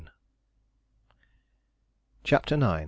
CHAPTER 2.23 2.55
IX. 2.55 2.79